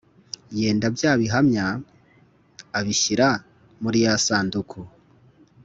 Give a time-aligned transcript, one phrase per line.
[0.59, 1.65] Yenda bya Bihamya
[2.77, 3.27] abishyira
[3.81, 4.79] muri ya sanduku